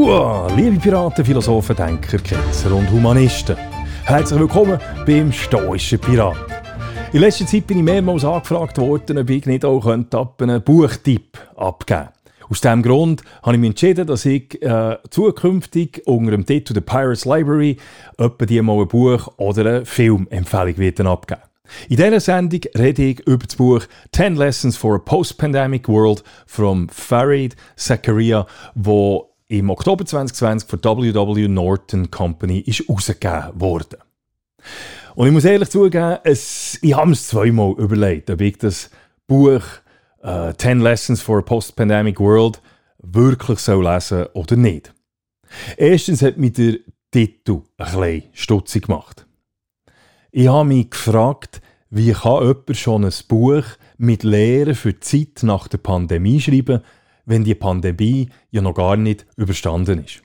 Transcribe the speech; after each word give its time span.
Hua, 0.00 0.50
liebe 0.56 0.78
Piraten, 0.78 1.22
Philosophen, 1.22 1.76
Denker, 1.76 2.16
Ketzer 2.16 2.74
und 2.74 2.90
Humanisten. 2.90 3.54
Herzlich 4.06 4.40
willkommen 4.40 4.78
beim 5.04 5.30
Stoischen 5.30 5.98
Pirat. 5.98 6.38
In 7.12 7.20
letzter 7.20 7.44
Zeit 7.44 7.66
bin 7.66 7.76
ich 7.76 7.84
mehrmals 7.84 8.24
angefragt 8.24 8.78
worden, 8.78 9.18
ob 9.18 9.28
ich 9.28 9.44
nicht 9.44 9.62
auch 9.62 9.84
einen 9.84 10.08
Buchtipp 10.64 11.36
abgeben 11.54 12.04
könnte. 12.04 12.48
Aus 12.48 12.62
diesem 12.62 12.82
Grund 12.82 13.22
habe 13.42 13.56
ich 13.56 13.60
mich 13.60 13.70
entschieden, 13.72 14.06
dass 14.06 14.24
ich 14.24 14.62
äh, 14.62 14.96
zukünftig 15.10 16.00
unter 16.06 16.30
dem 16.30 16.46
Titel 16.46 16.72
The 16.72 16.80
Pirates 16.80 17.26
Library 17.26 17.76
etwa 18.16 18.46
die 18.46 18.62
mal 18.62 18.80
ein 18.80 18.88
Buch 18.88 19.28
oder 19.36 19.66
eine 19.66 19.84
Filmempfehlung 19.84 21.06
abgeben 21.06 21.42
in 21.88 21.96
dieser 21.96 22.20
Sendung 22.20 22.60
rede 22.76 23.02
ich 23.02 23.20
über 23.28 23.46
das 23.46 23.54
Buch 23.54 23.82
10 24.12 24.34
Lessons 24.34 24.76
for 24.76 24.96
a 24.96 24.98
Post-Pandemic 24.98 25.88
World 25.88 26.24
von 26.46 26.88
Farid 26.88 27.54
Zakaria, 27.76 28.46
wo 28.74 29.29
im 29.50 29.68
Oktober 29.68 30.06
2020 30.06 30.70
von 30.70 30.78
W.W. 30.84 31.48
Norton 31.48 32.08
Company 32.10 32.60
ist 32.60 32.86
herausgegeben 32.86 33.50
wurde. 33.54 33.98
Und 35.16 35.26
ich 35.26 35.32
muss 35.32 35.44
ehrlich 35.44 35.70
zugeben, 35.70 36.18
es, 36.22 36.78
ich 36.82 36.96
habe 36.96 37.10
es 37.10 37.26
zweimal 37.26 37.72
überlegt, 37.72 38.30
ob 38.30 38.40
ich 38.40 38.58
das 38.58 38.90
Buch 39.26 39.62
uh, 40.22 40.52
10 40.56 40.80
Lessons 40.80 41.20
for 41.20 41.38
a 41.38 41.42
Post-Pandemic 41.42 42.20
World 42.20 42.62
wirklich 42.98 43.58
soll 43.58 43.84
lesen 43.84 44.26
oder 44.34 44.54
nicht. 44.54 44.94
Erstens 45.76 46.22
hat 46.22 46.38
mich 46.38 46.52
der 46.52 46.76
Titel 47.10 47.62
ein 47.76 47.86
bisschen 47.86 48.22
stutzig 48.32 48.86
gemacht. 48.86 49.26
Ich 50.30 50.46
habe 50.46 50.68
mich 50.68 50.90
gefragt, 50.90 51.60
wie 51.90 52.12
kann 52.12 52.42
jemand 52.44 52.76
schon 52.76 53.04
ein 53.04 53.12
Buch 53.26 53.64
mit 53.98 54.22
Lehren 54.22 54.76
für 54.76 54.92
die 54.92 55.00
Zeit 55.00 55.42
nach 55.42 55.66
der 55.66 55.78
Pandemie 55.78 56.40
schreiben, 56.40 56.82
wenn 57.30 57.44
die 57.44 57.54
Pandemie 57.54 58.28
ja 58.50 58.60
noch 58.60 58.74
gar 58.74 58.96
nicht 58.96 59.24
überstanden 59.36 60.04
ist. 60.04 60.22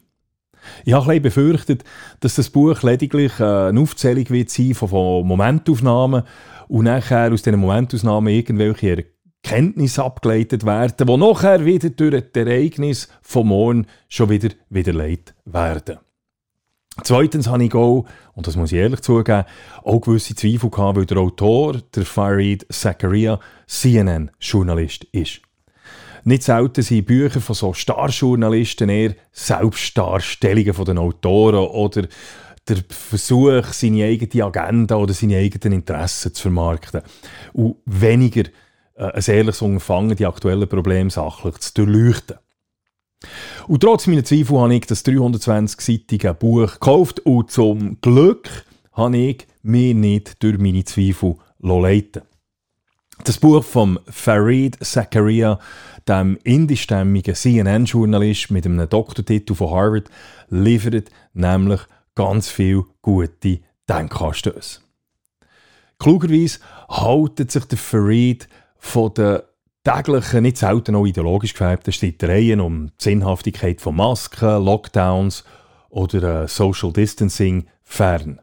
Ich 0.84 0.94
habe 0.94 1.12
ein 1.12 1.22
befürchtet, 1.22 1.84
dass 2.22 2.36
das 2.36 2.50
Buch 2.50 2.82
lediglich 2.82 3.40
äh, 3.40 3.44
eine 3.44 3.80
Aufzählung 3.80 4.28
wird 4.32 4.50
sein 4.50 4.74
von, 4.74 5.26
Momentaufnahmen 5.28 6.24
und 6.68 6.86
nachher 6.86 7.32
aus 7.32 7.44
diesen 7.44 7.60
Momentaufnahmen 7.60 8.34
irgendwelche 8.34 9.06
Erkenntnisse 9.44 10.04
abgeleitet 10.04 10.66
werden, 10.66 11.06
die 11.06 11.18
nachher 11.18 11.64
wieder 11.64 11.92
durch 11.92 12.24
das 12.34 12.46
Ereignis 12.48 13.08
vom 13.22 13.50
Morgen 13.50 13.86
schon 14.10 14.30
wieder 14.32 14.50
widerlegt 14.70 15.36
werden. 15.46 16.00
Zweitens 17.04 17.48
habe 17.48 17.66
ich 17.66 17.76
auch, 17.76 18.06
und 18.34 18.48
das 18.48 18.56
muss 18.56 18.72
ich 18.72 18.80
ehrlich 18.80 19.02
zugeben, 19.02 19.44
auch 19.84 20.00
gewisse 20.00 20.34
Zweifel 20.34 20.72
gehabt, 20.72 20.98
weil 20.98 21.06
der 21.06 21.18
Autor, 21.18 21.82
der 21.94 22.06
Farid 22.06 22.66
Zakaria, 22.72 23.40
CNN-Journalist 23.68 25.04
ist. 25.12 25.45
Nicht 26.28 26.42
selten 26.42 26.82
sind 26.82 27.06
Bücher 27.06 27.40
von 27.40 27.54
so 27.54 27.72
Starjournalisten 27.72 28.90
eher 28.90 29.14
Selbstdarstellungen 29.32 30.74
von 30.74 30.86
den 30.86 30.98
Autoren 30.98 31.68
oder 31.68 32.08
der 32.68 32.78
Versuch, 32.90 33.64
seine 33.68 34.06
eigene 34.06 34.44
Agenda 34.44 34.96
oder 34.96 35.14
seine 35.14 35.38
eigenen 35.38 35.80
Interessen 35.80 36.34
zu 36.34 36.42
vermarkten. 36.42 37.04
Und 37.54 37.76
weniger 37.86 38.46
äh, 38.96 39.12
ein 39.12 39.24
ehrliches 39.28 39.62
Unterfangen, 39.62 40.16
die 40.16 40.26
aktuellen 40.26 40.68
Probleme 40.68 41.12
sachlich 41.12 41.60
zu 41.60 41.74
durchleuchten. 41.76 42.38
Und 43.68 43.82
trotz 43.82 44.08
meiner 44.08 44.24
Zweifel 44.24 44.58
habe 44.58 44.74
ich 44.74 44.88
das 44.88 45.06
320-seitige 45.06 46.34
Buch 46.34 46.74
gekauft 46.74 47.20
und 47.20 47.52
zum 47.52 48.02
Glück 48.02 48.50
habe 48.94 49.18
ich 49.18 49.48
mich 49.62 49.94
nicht 49.94 50.42
durch 50.42 50.58
meine 50.58 50.86
Zweifel 50.86 51.36
leiten 51.60 52.24
Das 53.24 53.40
Buch 53.40 53.64
von 53.64 54.00
Farid 54.08 54.78
Zakaria, 54.84 55.60
dem 56.08 56.38
indischstämmigen 56.44 57.34
CNN-Journalist 57.34 58.52
mit 58.52 58.66
einem 58.66 58.88
Doktortitel 58.88 59.56
von 59.56 59.72
Harvard, 59.72 60.10
liefert 60.50 61.10
nämlich 61.34 61.82
ganz 62.14 62.50
viel 62.50 62.84
gute 63.02 63.60
Denkanstöße. 63.90 64.82
Klugerweise 65.98 66.60
haltet 66.90 67.52
sich 67.52 67.66
der 67.66 67.78
Farid 67.78 68.48
von 68.78 69.14
der 69.14 69.46
täglichen, 69.84 70.44
nicht 70.44 70.58
selten 70.58 70.96
auch 70.96 71.06
ideologisch 71.06 71.54
gefärbten 71.54 71.94
Streitereien 71.94 72.60
um 72.60 72.88
die 72.88 73.04
Sinnhaftigkeit 73.04 73.82
von 73.82 73.96
Masken, 73.96 74.64
Lockdowns 74.64 75.44
oder 75.90 76.44
äh, 76.44 76.48
Social 76.48 76.92
Distancing 76.92 77.68
fern. 77.84 78.42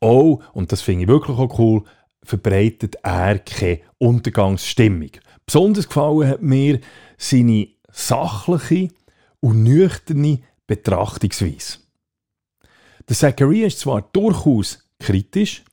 Auch, 0.00 0.40
und 0.52 0.72
das 0.72 0.80
finde 0.80 1.02
ich 1.02 1.08
wirklich 1.08 1.36
auch 1.36 1.58
cool, 1.58 1.82
verbreitet 2.22 2.96
er 3.02 3.38
keine 3.38 3.80
Untergangsstimmung. 3.98 5.10
Besonders 5.46 5.88
gefallen 5.88 6.28
hat 6.28 6.42
mir 6.42 6.80
seine 7.16 7.68
sachliche 7.90 8.88
und 9.40 9.62
nüchterne 9.64 10.40
Betrachtungsweise. 10.66 11.78
Der 13.08 13.16
Zachariah 13.16 13.66
ist 13.66 13.80
zwar 13.80 14.02
durchaus 14.12 14.86
kritisch, 14.98 15.64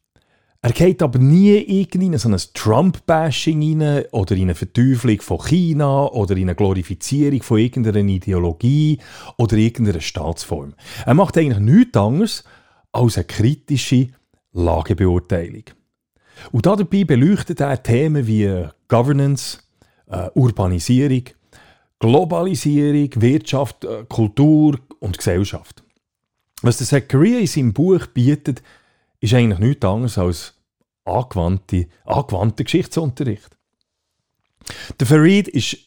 er 0.62 0.72
geht 0.72 1.04
aber 1.04 1.20
nie 1.20 1.58
in 1.60 2.18
so 2.18 2.28
ein 2.28 2.42
Trump-Bashing 2.54 3.80
rein 3.80 4.06
oder 4.12 4.36
in 4.36 4.44
eine 4.44 4.56
Verteufelung 4.56 5.22
von 5.22 5.40
China 5.40 6.08
oder 6.08 6.36
in 6.36 6.44
eine 6.44 6.56
Glorifizierung 6.56 7.44
von 7.44 7.60
irgendeiner 7.60 8.00
Ideologie 8.00 8.98
oder 9.38 9.56
irgendeiner 9.56 10.02
Staatsform. 10.02 10.74
Er 11.06 11.14
macht 11.14 11.38
eigentlich 11.38 11.60
nichts 11.60 11.96
anderes 11.96 12.44
als 12.92 13.18
eine 13.18 13.26
kritische 13.26 14.08
Lagebeurteilung. 14.52 15.64
Und 16.52 16.66
dabei 16.66 17.04
beleuchtet 17.04 17.60
er 17.60 17.82
Themen 17.82 18.28
wie 18.28 18.68
Governance, 18.88 19.60
äh, 20.08 20.30
Urbanisierung, 20.34 21.24
Globalisierung, 22.00 23.10
Wirtschaft, 23.16 23.86
äh, 23.86 24.06
Kultur 24.08 24.80
und 25.00 25.18
Gesellschaft. 25.18 25.84
Was 26.62 26.78
der 26.78 26.88
Zachariah 26.88 27.40
in 27.40 27.48
seinem 27.48 27.74
Buch 27.74 28.08
bietet, 28.08 28.62
ist 29.20 29.34
eigentlich 29.34 29.60
nichts 29.60 29.86
anderes 29.86 30.18
als 30.18 30.54
angewandte, 31.06 31.88
angewandter 32.06 32.64
Geschichtsunterricht. 32.64 33.58
Der 35.00 35.08
Farid 35.08 35.48
ist, 35.48 35.78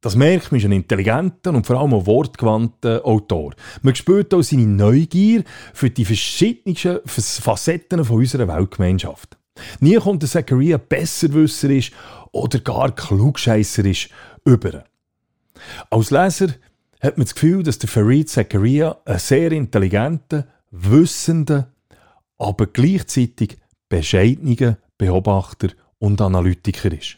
das 0.00 0.14
merkt 0.14 0.52
man, 0.52 0.60
ein 0.60 0.72
intelligenter 0.72 1.50
und 1.50 1.66
vor 1.66 1.80
allem 1.80 1.94
ein 1.94 2.06
wortgewandter 2.06 3.04
Autor. 3.04 3.54
Man 3.82 3.94
spürt 3.94 4.34
auch 4.34 4.42
seine 4.42 4.66
Neugier 4.66 5.42
für 5.72 5.90
die 5.90 6.04
verschiedenen 6.04 6.76
Facetten 7.06 8.04
von 8.04 8.18
unserer 8.18 8.48
Weltgemeinschaft. 8.48 9.38
Nie 9.80 9.96
kommt 9.96 10.22
der 10.22 10.28
Zachariah 10.28 10.78
besserwisserisch 10.78 11.92
oder 12.32 12.58
gar 12.60 12.94
klugscheisserisch 12.94 14.10
über. 14.44 14.84
Als 15.90 16.10
Leser 16.10 16.48
hat 17.00 17.18
man 17.18 17.24
das 17.24 17.34
Gefühl, 17.34 17.62
dass 17.62 17.78
der 17.78 17.88
Farid 17.88 18.28
Zachariah 18.28 18.96
ein 19.04 19.18
sehr 19.18 19.52
intelligenter, 19.52 20.46
wissender 20.70 21.72
aber 22.38 22.66
gleichzeitig 22.66 23.56
bescheidener 23.88 24.78
Beobachter 24.98 25.68
und 25.98 26.20
Analytiker 26.20 26.92
ist. 26.92 27.16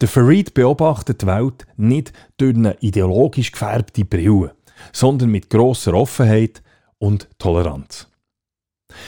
Der 0.00 0.08
Farid 0.08 0.54
beobachtet 0.54 1.22
die 1.22 1.26
Welt 1.26 1.66
nicht 1.76 2.12
durch 2.36 2.54
eine 2.54 2.76
ideologisch 2.80 3.52
gefärbte 3.52 4.04
Brille, 4.04 4.54
sondern 4.92 5.30
mit 5.30 5.50
grosser 5.50 5.94
Offenheit 5.94 6.62
und 6.98 7.28
Toleranz. 7.38 8.08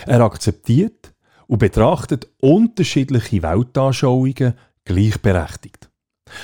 Er 0.07 0.21
akzeptiert 0.21 1.15
und 1.49 1.59
betrachtet 1.59 2.29
unterschiedliche 2.41 3.43
Weltanschauungen 3.43 4.55
gleichberechtigt. 4.85 5.91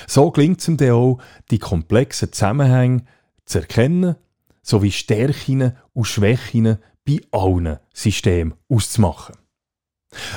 So 0.07 0.31
gelingt 0.31 0.59
es 0.59 0.67
ihm 0.67 0.77
dann 0.77 0.91
auch, 0.91 1.19
die 1.51 1.59
komplexen 1.59 2.33
Zusammenhänge 2.33 3.05
zu 3.45 3.59
erkennen, 3.59 4.15
sowie 4.61 4.91
Stärken 4.91 5.73
und 5.93 6.05
Schwächen 6.05 6.79
bei 7.05 7.21
allen 7.31 7.77
Systemen 7.93 8.55
auszumachen. 8.67 9.35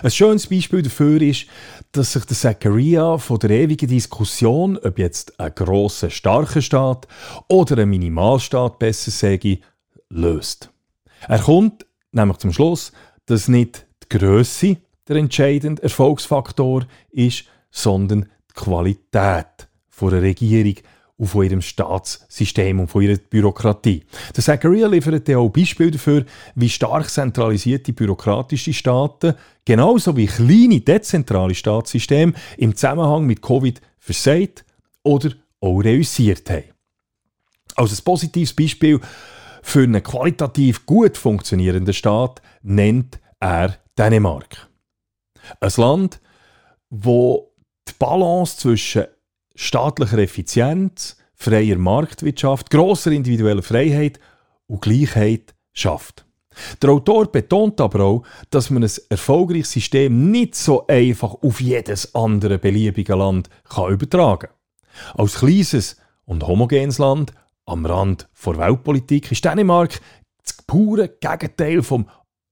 Ein 0.02 0.10
schönes 0.10 0.48
Beispiel 0.48 0.82
dafür 0.82 1.22
ist, 1.22 1.46
dass 1.92 2.12
sich 2.12 2.24
der 2.24 2.36
Zachariah 2.36 3.16
von 3.18 3.38
der 3.38 3.50
ewigen 3.50 3.88
Diskussion, 3.88 4.76
ob 4.76 4.98
jetzt 4.98 5.38
ein 5.40 5.54
grosser, 5.54 6.10
starker 6.10 6.60
Staat 6.60 7.06
oder 7.48 7.78
ein 7.78 7.88
Minimalstaat 7.88 8.78
besser 8.78 9.10
sage, 9.10 9.60
löst. 10.10 10.70
Er 11.28 11.38
kommt 11.38 11.86
nämlich 12.12 12.38
zum 12.38 12.52
Schluss, 12.52 12.92
dass 13.26 13.48
nicht 13.48 13.86
die 14.10 14.18
Größe 14.18 14.76
der 15.08 15.16
entscheidende 15.16 15.82
Erfolgsfaktor 15.82 16.86
ist, 17.10 17.44
sondern 17.70 18.22
die 18.50 18.54
Qualität 18.54 19.68
einer 20.00 20.22
Regierung 20.22 20.76
und 21.16 21.26
von 21.26 21.44
ihrem 21.44 21.60
Staatssystem 21.60 22.78
und 22.78 22.88
von 22.88 23.02
ihrer 23.02 23.18
Bürokratie. 23.18 24.04
Der 24.36 24.44
Zachariah 24.44 24.86
liefert 24.86 25.28
auch 25.34 25.48
Beispiele 25.48 25.90
dafür, 25.90 26.24
wie 26.54 26.68
stark 26.68 27.10
zentralisierte 27.10 27.92
bürokratische 27.92 28.72
Staaten, 28.72 29.34
genauso 29.64 30.16
wie 30.16 30.26
kleine 30.26 30.80
dezentrale 30.80 31.54
Staatssysteme 31.54 32.34
im 32.56 32.76
Zusammenhang 32.76 33.26
mit 33.26 33.42
Covid 33.42 33.80
versagt 33.98 34.64
oder 35.02 35.30
auch 35.60 35.80
reüssiert 35.80 36.48
haben. 36.50 36.64
Als 37.74 37.98
ein 37.98 38.04
positives 38.04 38.54
Beispiel 38.54 39.00
für 39.62 39.82
einen 39.82 40.02
qualitativ 40.02 40.86
gut 40.86 41.18
funktionierenden 41.18 41.94
Staat 41.94 42.40
nennt 42.62 43.18
er 43.40 43.76
Dänemark. 43.98 44.68
Ein 45.60 45.72
Land, 45.76 46.20
wo 46.90 47.52
die 47.88 47.92
Balance 47.98 48.58
zwischen 48.58 49.04
staatlicher 49.54 50.18
Effizienz, 50.18 51.16
freier 51.34 51.78
Marktwirtschaft, 51.78 52.70
grosser 52.70 53.12
individueller 53.12 53.62
Freiheit 53.62 54.18
und 54.66 54.82
Gleichheit 54.82 55.54
schafft. 55.72 56.24
Der 56.82 56.90
Autor 56.90 57.30
betont 57.30 57.80
aber 57.80 58.00
auch, 58.00 58.22
dass 58.50 58.70
man 58.70 58.82
ein 58.82 58.90
erfolgreiches 59.10 59.72
System 59.72 60.30
nicht 60.30 60.56
so 60.56 60.86
einfach 60.88 61.34
auf 61.34 61.60
jedes 61.60 62.14
andere 62.14 62.58
beliebige 62.58 63.14
Land 63.14 63.48
kann 63.68 63.92
übertragen 63.92 64.48
kann. 64.48 65.20
Als 65.20 65.36
kleines 65.36 65.96
und 66.24 66.46
homogenes 66.46 66.98
Land 66.98 67.32
am 67.64 67.86
Rand 67.86 68.28
der 68.44 68.58
Weltpolitik 68.58 69.30
ist 69.30 69.44
Dänemark 69.44 70.00
das 70.42 70.62
pure 70.66 71.08
Gegenteil 71.08 71.82
vom 71.82 72.08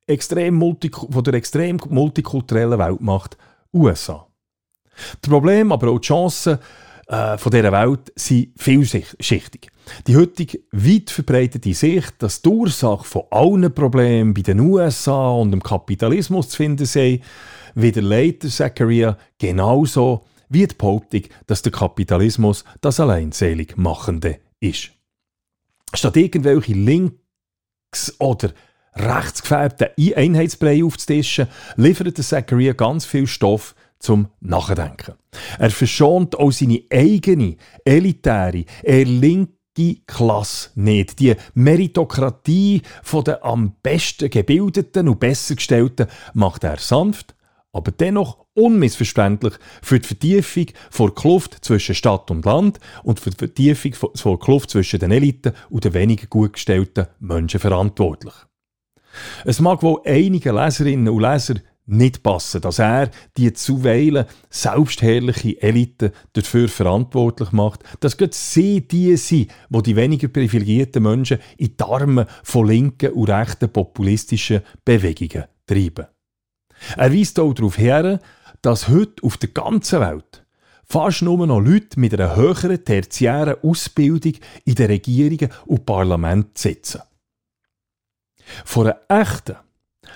extrem 0.07 0.59
von 0.59 1.25
der 1.25 1.35
extrem 1.35 1.81
multikulturellen 1.89 2.79
Weltmacht 2.79 3.37
USA. 3.73 4.27
Das 5.21 5.31
Problem, 5.31 5.73
aber 5.73 5.91
auch 5.91 5.99
die 5.99 6.07
Chancen 6.07 6.59
äh, 7.09 7.39
von 7.39 7.53
dieser 7.53 7.73
Welt 7.73 8.13
sind 8.17 8.53
vielschichtig. 8.57 9.71
Die 10.07 10.17
heutige 10.17 10.61
weit 10.73 11.11
verbreitete 11.11 11.75
Sicht, 11.75 12.15
dass 12.19 12.43
die 12.43 12.49
Ursache 12.49 13.05
von 13.05 13.23
allen 13.31 13.73
Problemen 13.73 14.35
bei 14.35 14.43
den 14.43 14.61
USA 14.61 15.31
und 15.31 15.53
dem 15.53 15.63
Kapitalismus 15.63 16.49
zu 16.49 16.57
finden 16.57 16.87
sei, 16.87 17.21
widerlegt 17.75 18.43
Zachariah 18.45 19.17
genauso 19.39 20.25
wie 20.49 20.67
die 20.67 20.75
Behauptung, 20.75 21.23
dass 21.47 21.63
der 21.63 21.73
Kapitalismus 21.73 22.65
das 22.81 23.01
alleinselig 23.01 23.77
Machende 23.77 24.41
ist. 24.61 24.91
Statt 25.95 26.17
irgendwelche 26.17 26.73
links- 26.73 28.15
oder 28.19 28.53
rechtsgefärbten 28.97 29.89
Einheitsbrei 30.15 30.83
aufzutischen, 30.85 31.49
liefert 31.77 32.17
Zachariah 32.17 32.73
ganz 32.73 33.05
viel 33.05 33.27
Stoff 33.27 33.75
zum 33.99 34.29
Nachdenken. 34.41 35.15
Er 35.59 35.71
verschont 35.71 36.39
auch 36.39 36.51
seine 36.51 36.83
eigene, 36.91 37.57
elitäre, 37.85 38.65
eher 38.83 39.05
linke 39.05 39.53
Klasse 40.07 40.71
nicht. 40.75 41.19
Die 41.21 41.35
Meritokratie 41.55 42.83
von 43.03 43.25
den 43.25 43.43
am 43.43 43.77
besten 43.83 44.31
gebildeten 44.31 45.09
und 45.09 45.21
besser 45.21 45.55
gestellten 45.55 46.07
macht 46.35 46.65
er 46.65 46.79
sanft, 46.79 47.35
aber 47.73 47.93
dennoch 47.93 48.47
unmissverständlich 48.55 49.55
für 49.83 50.01
die 50.01 50.07
Vertiefung 50.07 50.67
vor 50.91 51.15
Kluft 51.15 51.59
zwischen 51.63 51.95
Stadt 51.95 52.31
und 52.31 52.47
Land 52.47 52.81
und 53.03 53.21
für 53.21 53.31
die 53.31 53.37
Vertiefung 53.37 54.11
vor 54.15 54.41
Kluft 54.41 54.71
zwischen 54.71 54.99
den 54.99 55.11
Eliten 55.11 55.53
und 55.69 55.85
den 55.85 55.93
weniger 55.93 56.27
gut 56.27 56.55
gestellten 56.55 57.07
Menschen 57.21 57.61
verantwortlich. 57.61 58.33
Es 59.45 59.61
mag 59.61 59.83
wohl 59.83 60.01
einige 60.05 60.53
Leserinnen 60.53 61.09
und 61.09 61.23
Leser 61.23 61.55
nicht 61.87 62.23
passen, 62.23 62.61
dass 62.61 62.81
er 62.81 63.11
die 63.37 63.53
zuweilen 63.53 64.27
selbstherrliche 64.51 65.61
Elite 65.63 66.13
dafür 66.33 66.69
verantwortlich 66.69 67.53
macht, 67.53 67.85
dass 68.01 68.17
gerade 68.17 68.35
sie 68.35 68.87
die 68.87 69.17
sind, 69.17 69.51
die 69.71 69.83
die 69.83 69.97
weniger 69.97 70.29
privilegierten 70.29 71.03
Menschen 71.03 71.39
in 71.57 71.77
die 71.77 71.85
Arme 71.85 72.27
von 72.43 72.67
linken 72.67 73.13
und 73.13 73.31
rechten 73.31 73.71
populistischen 73.71 74.63
Bewegungen 74.85 75.45
treiben. 75.67 76.07
Er 76.97 77.13
weist 77.13 77.39
auch 77.39 77.55
darauf 77.55 77.79
her, 77.79 78.21
dass 78.63 78.89
heute 78.89 79.23
auf 79.23 79.37
der 79.37 79.51
ganzen 79.51 80.01
Welt 80.01 80.45
fast 80.85 81.23
nur 81.23 81.47
noch 81.47 81.61
Leute 81.61 81.99
mit 81.99 82.15
einer 82.15 82.37
höheren 82.37 82.85
tertiären 82.85 83.57
Ausbildung 83.63 84.35
in 84.65 84.75
den 84.75 84.87
Regierungen 84.87 85.51
und 85.67 85.87
Parlamenten 85.87 86.53
sitzen. 86.55 87.01
Von 88.65 88.87
einer 88.87 89.01
echten 89.09 89.57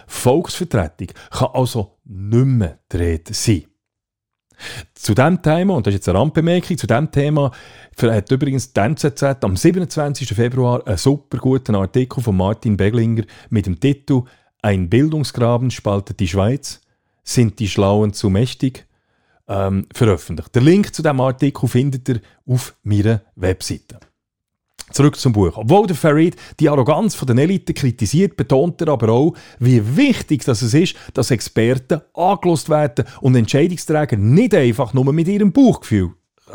Volksvertretung 0.07 1.09
kann 1.31 1.49
also 1.53 1.99
nicht 2.05 2.45
mehr 2.45 2.79
die 2.93 2.97
Rede 2.97 3.35
sein. 3.35 3.65
Zu 4.95 5.15
diesem 5.15 5.41
Thema, 5.41 5.75
und 5.75 5.87
das 5.87 5.95
ist 5.95 6.01
jetzt 6.01 6.09
eine 6.09 6.19
Randbemerkung, 6.19 6.77
zu 6.77 6.87
diesem 6.87 7.11
Thema 7.11 7.51
hat 8.03 8.31
übrigens 8.31 8.73
die 8.73 8.81
NZZ 8.81 9.23
am 9.43 9.57
27. 9.57 10.29
Februar 10.29 10.87
einen 10.87 10.99
super 10.99 11.39
guten 11.39 11.75
Artikel 11.75 12.23
von 12.23 12.37
Martin 12.37 12.77
Beglinger 12.77 13.25
mit 13.49 13.67
dem 13.67 13.81
Titel 13.81 14.23
Ein 14.63 14.91
Bildungsgraben 14.91 15.71
spaltet 15.71 16.21
die 16.21 16.29
Schweiz. 16.29 16.81
Sind 17.23 17.59
die 17.59 17.69
Schlauen 17.69 18.13
zu 18.13 18.29
mächtig? 18.29 18.87
Ähm, 19.49 19.87
veröffentlicht. 19.93 20.55
Der 20.55 20.63
Link 20.63 20.95
zu 20.95 21.03
diesem 21.03 21.21
Artikel 21.21 21.69
findet 21.69 22.09
ihr 22.09 22.21
auf 22.47 22.77
meiner 22.83 23.23
Webseite. 23.35 23.99
Zurück 24.93 25.17
zum 25.17 25.33
Buch. 25.33 25.57
Obwohl 25.57 25.87
der 25.87 25.97
Farid 25.97 26.37
die 26.59 26.69
Arroganz 26.69 27.15
von 27.15 27.27
den 27.27 27.39
Eliten 27.39 27.75
kritisiert, 27.75 28.37
betont 28.37 28.81
er 28.81 28.89
aber 28.89 29.09
auch, 29.11 29.35
wie 29.59 29.97
wichtig 29.97 30.45
das 30.45 30.63
es 30.63 30.75
ist, 30.75 30.97
dass 31.15 31.31
Experten 31.31 32.01
angelost 32.15 32.69
werden 32.69 33.05
und 33.21 33.37
Entscheidungsträger 33.37 34.17
nicht 34.17 34.55
einfach 34.55 34.93
nur 34.93 35.13
mit 35.13 35.29
ihrem 35.29 35.53
Bauchgefühl 35.53 36.15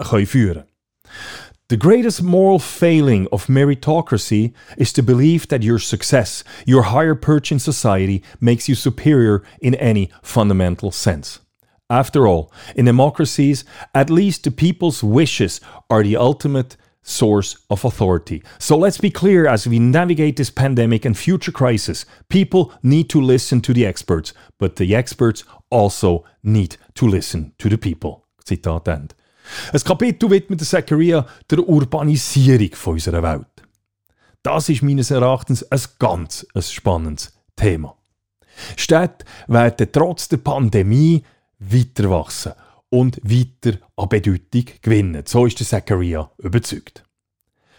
können 0.09 0.25
führen 0.25 0.63
The 1.67 1.77
greatest 1.77 2.21
moral 2.21 2.59
failing 2.59 3.27
of 3.31 3.49
meritocracy 3.49 4.53
is 4.77 4.93
to 4.93 5.01
believe 5.01 5.47
that 5.47 5.63
your 5.63 5.79
success, 5.79 6.43
your 6.67 6.83
higher 6.83 7.15
perch 7.15 7.51
in 7.51 7.57
society, 7.57 8.21
makes 8.39 8.69
you 8.69 8.75
superior 8.75 9.41
in 9.61 9.73
any 9.73 10.11
fundamental 10.21 10.91
sense. 10.91 11.39
After 11.89 12.27
all, 12.27 12.51
in 12.75 12.85
democracies, 12.85 13.65
at 13.95 14.11
least 14.11 14.43
the 14.43 14.51
people's 14.51 15.03
wishes 15.03 15.59
are 15.89 16.03
the 16.03 16.15
ultimate 16.15 16.77
source 17.05 17.57
of 17.69 17.85
authority. 17.85 18.43
So 18.57 18.77
let's 18.77 18.97
be 18.97 19.11
clear 19.11 19.47
as 19.47 19.67
we 19.67 19.79
navigate 19.79 20.35
this 20.35 20.49
pandemic 20.49 21.05
and 21.05 21.17
future 21.17 21.51
crisis. 21.51 22.05
People 22.29 22.73
need 22.81 23.09
to 23.09 23.21
listen 23.21 23.61
to 23.61 23.73
the 23.73 23.85
experts, 23.85 24.33
but 24.59 24.75
the 24.75 24.95
experts 24.95 25.45
also 25.69 26.25
need 26.43 26.77
to 26.95 27.07
listen 27.07 27.53
to 27.59 27.69
the 27.69 27.77
people. 27.77 28.25
Zitat 28.43 28.87
Ende. 28.87 29.15
Ein 29.71 29.79
Kapitel 29.79 30.29
widmet 30.29 30.61
Zachariah 30.61 31.25
der 31.49 31.59
Urbanisierung 31.59 32.73
von 32.73 32.93
unserer 32.93 33.21
Welt. 33.21 33.61
Das 34.41 34.69
ist 34.69 34.81
meines 34.81 35.11
Erachtens 35.11 35.63
ein 35.71 35.81
ganz 35.99 36.45
ein 36.53 36.61
spannendes 36.63 37.33
Thema. 37.55 37.95
Städte 38.75 39.25
werden 39.47 39.87
trotz 39.91 40.27
der 40.27 40.37
Pandemie 40.37 41.23
weiter 41.59 42.09
wachsen 42.09 42.53
und 42.95 43.19
weiter 43.23 43.77
an 43.97 44.07
Bedeutung 44.07 44.65
gewinnen. 44.81 45.23
So 45.25 45.45
ist 45.45 45.59
der 45.59 45.67
Zachariah 45.67 46.31
überzeugt. 46.37 47.03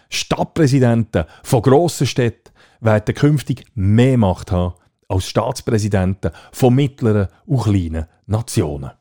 Stadtpräsidenten 0.09 1.25
von 1.43 1.61
grossen 1.63 2.05
Städten 2.05 2.51
werden 2.81 3.15
künftig 3.15 3.65
mehr 3.73 4.17
Macht 4.17 4.51
haben 4.51 4.75
als 5.07 5.27
Staatspräsidenten 5.27 6.31
von 6.51 6.75
mittleren 6.75 7.29
und 7.47 7.63
kleinen 7.63 8.05
Nationen. 8.27 8.91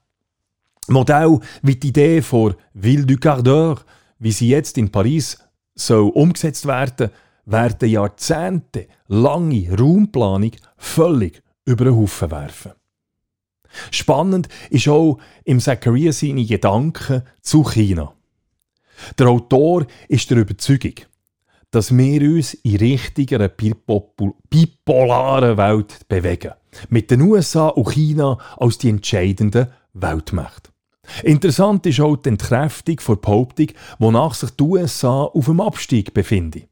Modell 0.89 1.39
wie 1.63 1.77
die 1.77 1.89
Idee 1.89 2.23
von 2.23 2.55
Ville 2.73 3.05
du 3.05 3.17
Quart 3.19 3.47
d'Heure, 3.47 3.81
wie 4.19 4.33
sie 4.33 4.49
jetzt 4.49 4.79
in 4.79 4.91
Paris 4.91 5.39
soll 5.75 6.11
umgesetzt 6.11 6.67
werden, 6.67 7.11
werden 7.45 7.91
Jahrzehnte 7.91 8.89
lange 9.07 9.77
Raumplanung 9.77 10.53
völlig 10.79 11.43
über 11.67 11.85
den 11.85 11.97
Haufen 11.97 12.31
werfen. 12.31 12.73
Spannend 13.91 14.49
ist 14.71 14.89
auch 14.89 15.19
im 15.45 15.61
Zachariah 15.61 16.13
seine 16.13 16.45
Gedanken 16.45 17.23
zu 17.43 17.65
China. 17.65 18.13
Der 19.19 19.29
Autor 19.29 19.87
ist 20.09 20.31
der 20.31 20.39
Überzeugung, 20.39 20.95
dass 21.71 21.97
wir 21.97 22.23
uns 22.23 22.55
in 22.55 22.77
Richtung 22.77 23.27
einer 23.33 23.49
bipolaren 23.49 25.57
Welt 25.57 26.09
bewegen. 26.09 26.53
Mit 26.89 27.11
den 27.11 27.23
USA 27.23 27.69
und 27.69 27.93
China 27.93 28.39
als 28.57 28.79
die 28.79 28.91
entscheidenden 28.91 29.69
Weltmächte. 29.93 30.71
Interessant 31.23 31.87
ist 31.87 32.01
auch 32.01 32.17
die 32.17 32.31
Entkräftung 32.31 32.99
der 33.07 33.17
Behauptung, 33.17 33.69
wonach 33.99 34.35
sich 34.35 34.51
die 34.51 34.65
USA 34.65 35.25
auf 35.25 35.45
dem 35.45 35.61
Abstieg 35.61 36.13
befinden. 36.13 36.65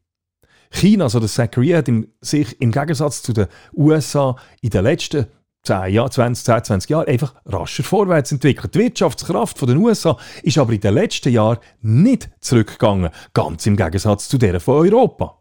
China, 0.71 1.05
also 1.05 1.21
der 1.21 1.29
Zachariah, 1.29 1.79
hat 1.79 1.91
sich 2.21 2.61
im 2.61 2.73
Gegensatz 2.73 3.23
zu 3.23 3.33
den 3.33 3.47
USA 3.75 4.37
in 4.61 4.71
den 4.71 4.83
letzten 4.83 5.27
10 5.64 5.92
Jahren, 5.94 6.11
20, 6.11 6.44
10, 6.44 6.64
20 6.64 6.90
Jahren 6.90 7.09
einfach 7.09 7.35
rascher 7.47 7.83
vorwärts 7.83 8.33
entwickelt. 8.33 8.75
Die 8.75 8.80
Wirtschaftskraft 8.80 9.61
der 9.62 9.76
USA 9.76 10.16
ist 10.42 10.59
aber 10.59 10.75
in 10.75 10.80
den 10.80 10.94
letzten 10.94 11.33
Jahren 11.33 11.59
nicht 11.80 12.28
zurückgegangen, 12.40 13.11
ganz 13.33 13.66
im 13.66 13.76
Gegensatz 13.76 14.28
zu 14.28 14.37
der 14.37 14.61
von 14.61 14.75
Europa. 14.75 15.38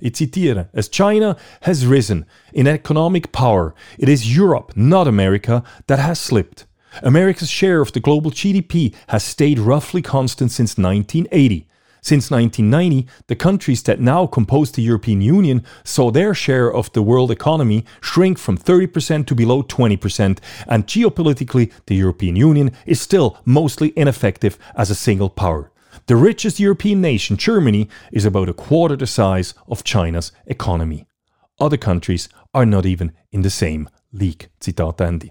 Ich 0.00 0.16
zitiere: 0.16 0.68
As 0.72 0.90
China 0.90 1.36
has 1.60 1.88
risen 1.88 2.26
in 2.52 2.66
economic 2.66 3.30
power, 3.30 3.72
it 3.98 4.08
is 4.08 4.24
Europe, 4.26 4.72
not 4.74 5.06
America, 5.06 5.62
that 5.86 6.00
has 6.00 6.18
slipped. 6.18 6.66
America's 7.02 7.50
share 7.50 7.80
of 7.80 7.92
the 7.94 8.00
global 8.00 8.32
GDP 8.32 8.92
has 9.06 9.22
stayed 9.22 9.60
roughly 9.60 10.02
constant 10.02 10.50
since 10.50 10.76
1980. 10.76 11.68
Since 12.04 12.32
1990, 12.32 13.06
the 13.28 13.36
countries 13.36 13.84
that 13.84 14.00
now 14.00 14.26
compose 14.26 14.72
the 14.72 14.82
European 14.82 15.20
Union 15.20 15.64
saw 15.84 16.10
their 16.10 16.34
share 16.34 16.68
of 16.72 16.92
the 16.92 17.02
world 17.02 17.30
economy 17.30 17.84
shrink 18.00 18.38
from 18.38 18.58
30% 18.58 19.24
to 19.26 19.36
below 19.36 19.62
20%, 19.62 20.38
and 20.66 20.86
geopolitically, 20.88 21.70
the 21.86 21.94
European 21.94 22.34
Union 22.34 22.72
is 22.86 23.00
still 23.00 23.38
mostly 23.44 23.92
ineffective 23.96 24.58
as 24.74 24.90
a 24.90 24.96
single 24.96 25.30
power. 25.30 25.70
The 26.06 26.16
richest 26.16 26.58
European 26.58 27.00
nation, 27.00 27.36
Germany, 27.36 27.88
is 28.10 28.24
about 28.24 28.48
a 28.48 28.54
quarter 28.54 28.96
the 28.96 29.06
size 29.06 29.54
of 29.68 29.84
China's 29.84 30.32
economy. 30.46 31.06
Other 31.60 31.76
countries 31.76 32.28
are 32.52 32.66
not 32.66 32.84
even 32.84 33.12
in 33.30 33.42
the 33.42 33.50
same 33.50 33.88
league. 34.12 34.48
Zitat 34.60 35.00
Ende. 35.00 35.30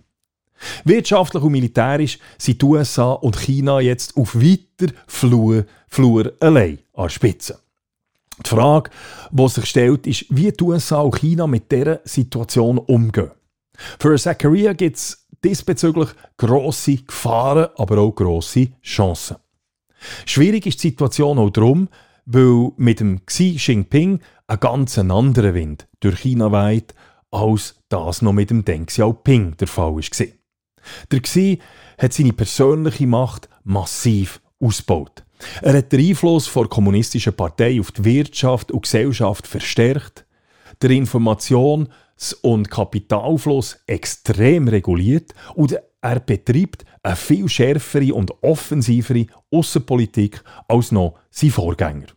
Wirtschaftlich 0.83 1.43
und 1.43 1.51
militärisch 1.51 2.19
sind 2.37 2.61
die 2.61 2.65
USA 2.65 3.13
und 3.13 3.37
China 3.37 3.79
jetzt 3.79 4.15
auf 4.17 4.35
weiter 4.35 4.93
Flur, 5.07 5.65
Flur 5.87 6.33
allein 6.39 6.79
an 6.93 7.03
der 7.03 7.09
Spitze. 7.09 7.59
Die 8.45 8.49
Frage, 8.49 8.89
die 9.31 9.47
sich 9.47 9.65
stellt, 9.65 10.07
ist, 10.07 10.25
wie 10.29 10.51
die 10.51 10.63
USA 10.63 11.01
und 11.01 11.19
China 11.19 11.47
mit 11.47 11.71
dieser 11.71 12.01
Situation 12.03 12.77
umgehen. 12.77 13.31
Für 13.99 14.17
Zachariah 14.17 14.73
gibt 14.73 14.97
es 14.97 15.27
diesbezüglich 15.43 16.09
grosse 16.37 16.97
Gefahren, 16.97 17.69
aber 17.75 17.99
auch 17.99 18.11
grosse 18.11 18.69
Chancen. 18.83 19.37
Schwierig 20.25 20.65
ist 20.65 20.83
die 20.83 20.89
Situation 20.89 21.37
auch 21.37 21.49
darum, 21.49 21.89
weil 22.25 22.71
mit 22.77 22.99
dem 22.99 23.25
Xi 23.25 23.57
Jinping 23.57 24.19
ein 24.47 24.59
ganz 24.59 24.97
anderer 24.97 25.53
Wind 25.53 25.87
durch 25.99 26.19
China 26.19 26.51
weht, 26.51 26.93
als 27.31 27.75
das 27.89 28.21
noch 28.21 28.33
mit 28.33 28.49
dem 28.49 28.65
Deng 28.65 28.85
Xiaoping 28.85 29.57
der 29.57 29.67
Fall 29.67 29.95
war. 29.95 30.40
Der 31.11 31.19
Xi 31.21 31.59
hat 31.97 32.13
seine 32.13 32.33
persönliche 32.33 33.07
Macht 33.07 33.49
massiv 33.63 34.41
ausgebaut. 34.59 35.23
Er 35.61 35.73
hat 35.73 35.91
den 35.91 36.07
Einfluss 36.07 36.51
der 36.53 36.67
kommunistischen 36.67 37.33
Partei 37.33 37.79
auf 37.79 37.91
die 37.91 38.05
Wirtschaft 38.05 38.71
und 38.71 38.83
Gesellschaft 38.83 39.47
verstärkt, 39.47 40.25
der 40.81 40.91
Informations- 40.91 41.89
und 42.41 42.69
Kapitalfluss 42.69 43.79
extrem 43.87 44.67
reguliert 44.67 45.33
und 45.55 45.77
er 46.01 46.19
betreibt 46.19 46.85
eine 47.03 47.15
viel 47.15 47.49
schärfere 47.49 48.13
und 48.13 48.31
offensivere 48.43 49.27
Außenpolitik 49.51 50.43
als 50.67 50.91
noch 50.91 51.15
sein 51.29 51.51
Vorgänger. 51.51 52.07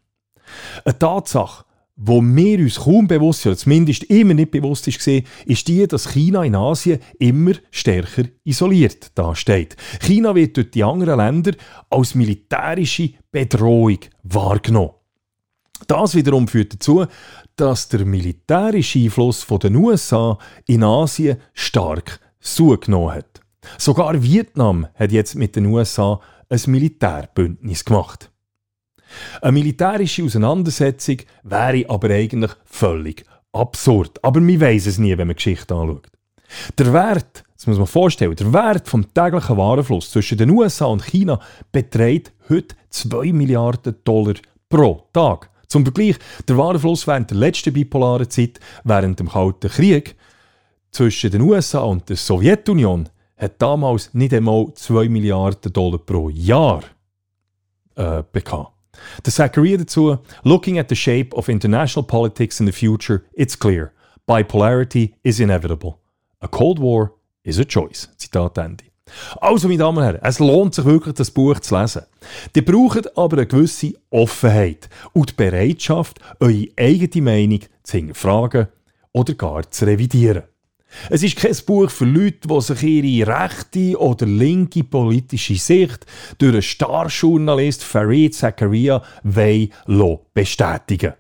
Eine 0.85 0.99
Tatsache, 0.99 1.65
wo 1.97 2.21
wir 2.21 2.59
uns 2.59 2.81
kaum 2.81 3.07
bewusst 3.07 3.47
oder 3.47 3.57
zumindest 3.57 4.05
immer 4.05 4.35
nicht 4.35 4.51
bewusst 4.51 4.89
ist, 4.89 5.07
ist 5.07 5.69
die, 5.69 5.87
dass 5.87 6.13
China 6.13 6.43
in 6.43 6.57
Asien 6.57 6.99
immer 7.19 7.53
stärker 7.71 8.25
isoliert 8.43 9.17
dasteht. 9.17 9.77
China 10.01 10.35
wird 10.35 10.57
durch 10.57 10.73
die 10.73 10.83
anderen 10.83 11.19
Länder 11.19 11.53
als 11.91 12.15
militärische 12.15 13.11
Bedrohung 13.31 13.99
wahrgenommen. 14.25 14.95
Das 15.87 16.15
wiederum 16.15 16.49
führt 16.49 16.75
dazu, 16.75 17.07
dass 17.57 17.89
der 17.89 18.05
militärische 18.05 18.99
Einfluss 18.99 19.47
der 19.47 19.71
USA 19.73 20.39
in 20.67 20.83
Asien 20.83 21.39
stark 21.53 22.19
zugenommen 22.41 23.15
hat. 23.15 23.41
Sogar 23.79 24.23
Vietnam 24.23 24.89
hat 24.95 25.13
jetzt 25.13 25.35
mit 25.37 25.57
den 25.57 25.67
USA 25.67 26.21
ein 26.49 26.61
Militärbündnis 26.67 27.85
gemacht. 27.85 28.31
Eine 29.41 29.53
militärische 29.53 30.25
Auseinandersetzung 30.25 31.19
wäre 31.43 31.85
aber 31.89 32.11
eigentlich 32.11 32.53
völlig 32.65 33.25
absurd. 33.53 34.23
Aber 34.23 34.45
wir 34.45 34.61
weiß 34.61 34.87
es 34.87 34.99
nie, 34.99 35.17
wenn 35.17 35.29
man 35.29 35.37
Geschichte 35.37 35.75
anschaut. 35.75 36.09
Der 36.79 36.93
Wert, 36.93 37.45
das 37.57 37.67
muss 37.67 37.79
man 37.79 37.87
vorstellen, 37.87 38.37
der 38.37 38.53
Wert 38.53 38.89
vom 38.89 39.13
täglichen 39.13 39.57
Warenfluss 39.57 40.11
zwischen 40.11 40.39
den 40.39 40.51
USA 40.51 40.87
und 40.87 41.05
China 41.05 41.41
beträgt 41.73 42.33
heute 42.49 42.77
2 42.91 43.33
Milliarden 43.33 43.97
Dollar 44.05 44.35
pro 44.69 45.09
Tag. 45.13 45.51
Zum 45.69 45.85
Vergleich, 45.85 46.17
der 46.47 46.57
Warenfluss 46.57 47.07
während 47.07 47.31
der 47.31 47.39
letzten 47.39 47.73
bipolaren 47.73 48.29
Zeit, 48.31 48.61
während 48.85 49.19
dem 49.19 49.29
Kalten 49.29 49.71
Krieg, 49.71 50.17
zwischen 50.91 51.31
den 51.31 51.41
USA 51.41 51.81
und 51.81 52.09
der 52.09 52.17
Sowjetunion, 52.17 53.09
hat 53.37 53.61
damals 53.61 54.15
nicht 54.15 54.33
einmal 54.33 54.73
2 54.75 55.09
Milliarden 55.09 55.73
Dollar 55.73 55.99
pro 55.99 56.29
Jahr 56.29 56.83
äh, 57.97 58.23
bekommen. 58.31 58.69
Der 59.25 59.33
Zachariah 59.33 59.79
dazu, 59.79 60.19
looking 60.43 60.79
at 60.79 60.89
the 60.89 60.97
shape 60.97 61.35
of 61.35 61.49
international 61.49 62.07
politics 62.07 62.61
in 62.61 62.67
the 62.67 62.73
future, 62.73 63.25
it's 63.33 63.59
clear. 63.59 63.93
Bipolarity 64.27 65.15
is 65.23 65.41
inevitable. 65.41 65.99
A 66.41 66.49
Cold 66.49 66.79
War 66.79 67.13
is 67.43 67.59
a 67.59 67.65
choice. 67.65 68.09
Zitat 68.17 68.59
Ende. 68.59 68.85
Also, 69.41 69.69
meine 69.69 69.79
Damen 69.79 69.99
und 69.99 70.05
Herren, 70.05 70.21
es 70.23 70.39
lohnt 70.39 70.75
sich 70.75 70.85
wirklich, 70.85 71.15
das 71.15 71.31
Buch 71.31 71.61
zu 71.61 71.79
lesen. 71.79 72.03
Ihr 72.55 72.65
braucht 72.65 73.17
aber 73.19 73.37
eine 73.37 73.47
gewisse 73.47 73.93
Offenheit 74.11 74.89
und 75.13 75.31
die 75.31 75.35
Bereitschaft, 75.35 76.21
eure 76.41 76.69
eigene 76.79 77.23
Meinung 77.23 77.61
zu 77.83 77.99
hinterfragen 77.99 78.69
oder 79.13 79.35
gar 79.35 79.71
zu 79.71 79.85
revidieren. 79.85 80.45
Es 81.11 81.23
ist 81.23 81.37
kein 81.37 81.57
Buch 81.67 81.91
für 81.91 82.05
Leute, 82.05 82.49
die 82.49 82.61
sich 82.61 82.83
ihre 82.83 83.41
rechte 83.41 83.99
oder 83.99 84.27
linke 84.27 84.85
politische 84.85 85.57
Sicht 85.57 86.07
durch 86.39 86.53
einen 86.53 86.63
Starjournalist 86.63 87.83
Farid 87.85 88.35
Zakaria 88.35 89.03
bestätigen 90.35 91.15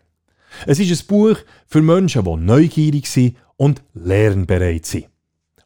Es 0.66 0.78
ist 0.78 1.02
ein 1.02 1.07
Buch 1.07 1.37
für 1.66 1.83
Menschen, 1.83 2.25
die 2.25 2.37
neugierig 2.37 3.07
sind 3.07 3.37
und 3.57 3.83
lernbereit 3.95 4.87
sind. 4.87 5.07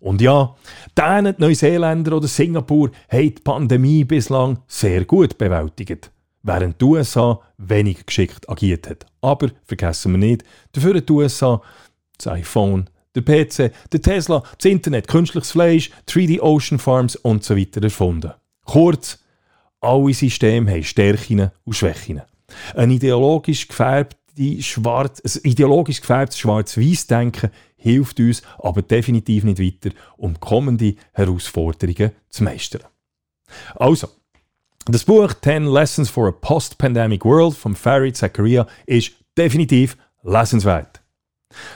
Und 0.01 0.21
ja, 0.21 0.55
die 0.97 1.35
Neuseeländer 1.39 2.17
oder 2.17 2.29
Singapur 2.29 2.91
haben 3.09 3.35
die 3.35 3.43
Pandemie 3.43 4.05
bislang 4.05 4.59
sehr 4.69 5.05
gut 5.05 5.37
bewältigt, 5.39 6.11
während 6.43 6.81
die 6.81 6.85
USA 6.85 7.41
wenig 7.57 8.07
geschickt 8.07 8.49
agiert 8.49 8.89
hat. 8.89 9.07
Aber 9.21 9.51
vergessen 9.65 10.13
wir 10.13 10.19
nicht, 10.19 10.45
dafür 10.73 10.95
hat 10.95 11.09
die 11.09 11.13
USA 11.13 11.61
das 12.17 12.29
iPhone 12.29 12.89
der 13.21 13.45
PC, 13.45 13.73
der 13.93 14.03
Tesla, 14.03 14.43
das 14.57 14.71
Internet, 14.71 15.09
künstliches 15.09 15.51
Fleisch, 15.51 15.91
3D 16.09 16.41
Ocean 16.41 16.79
Farms 16.79 17.17
und 17.17 17.45
so 17.45 17.57
weiter 17.57 17.83
erfunden. 17.83 18.33
Kurz, 18.65 19.19
alle 19.81 20.13
Systeme 20.13 20.71
haben 20.71 20.85
Stärken 20.85 21.51
und 21.65 21.77
Schwächen. 21.77 22.23
Ein 22.75 22.91
ideologisch 22.91 23.69
gefärbte 23.69 24.17
Schwarz, 24.61 25.41
ideologisch 25.43 26.01
gefärbtes 26.01 26.39
Schwarz-Weiß-Denken 26.39 27.51
hilft 27.77 28.21
uns 28.21 28.43
aber 28.59 28.83
definitiv 28.83 29.45
nicht 29.45 29.61
weiter, 29.61 29.95
um 30.17 30.39
kommende 30.39 30.97
Herausforderungen 31.13 32.13
zu 32.29 32.45
meistern. 32.45 32.83
Also, 33.77 34.09
das 34.87 35.05
Buch 35.05 35.33
10 35.35 35.67
Lessons 35.67 36.11
for 36.11 36.29
a 36.29 36.33
Post-Pandemic 36.33 37.25
World 37.25 37.57
von 37.57 37.75
Farid 37.75 38.17
Zakaria 38.17 38.67
ist 38.87 39.13
definitiv 39.37 39.97
lesenswert. 40.23 40.98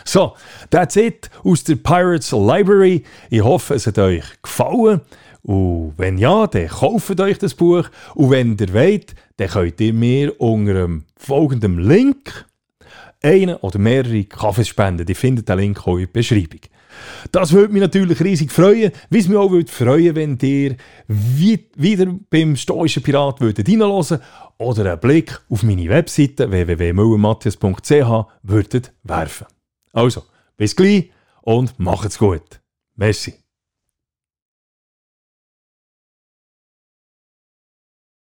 So, 0.04 0.34
that's 0.70 0.96
it 0.96 1.30
aus 1.44 1.64
der 1.64 1.76
Pirates 1.76 2.32
Library. 2.32 3.04
Ich 3.30 3.42
hoffe, 3.42 3.74
es 3.74 3.86
hat 3.86 3.98
euch 3.98 4.24
gefallen. 4.42 5.00
Und 5.42 5.94
wenn 5.96 6.18
ja, 6.18 6.46
dann 6.46 6.68
kauft 6.68 7.20
euch 7.20 7.38
das 7.38 7.54
Buch. 7.54 7.88
Und 8.14 8.30
wenn 8.30 8.56
ihr 8.58 8.72
wollt, 8.72 9.14
dann 9.36 9.48
könnt 9.48 9.80
ihr 9.80 9.92
mir 9.92 10.40
unter 10.40 10.74
dem 10.74 11.04
folgenden 11.16 11.78
Link 11.78 12.46
einen 13.22 13.56
oder 13.56 13.78
mehrere 13.78 14.24
Kaffees 14.24 14.68
spenden. 14.68 15.06
Ihr 15.08 15.16
findet 15.16 15.48
den 15.48 15.58
Link 15.58 15.86
auch 15.86 15.96
in 15.96 16.06
der 16.06 16.12
Beschreibung. 16.12 16.60
Das 17.30 17.52
würde 17.52 17.72
mich 17.72 17.80
natürlich 17.80 18.20
riesig 18.20 18.52
freuen, 18.52 18.92
wie 19.10 19.18
es 19.18 19.28
mich 19.28 19.38
auch 19.38 19.50
würde 19.50 19.70
freuen, 19.70 20.14
wenn 20.14 20.38
ihr 20.42 20.76
wieder 21.08 22.06
beim 22.30 22.56
Stoischen 22.56 23.02
Pirat 23.02 23.40
würdet 23.40 23.68
reinhören 23.68 24.20
oder 24.58 24.92
einen 24.92 25.00
Blick 25.00 25.40
auf 25.48 25.62
meine 25.62 25.88
Webseite 25.88 26.50
www.müllermatthias.ch 26.50 28.26
würdet 28.42 28.92
werfen. 29.02 29.46
Also, 29.92 30.24
bis 30.56 30.74
gleich 30.74 31.10
und 31.42 31.78
macht's 31.78 32.18
gut. 32.18 32.60
Merci. 32.94 33.41